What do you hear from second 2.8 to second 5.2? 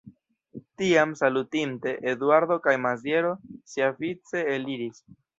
Maziero siavice eliris.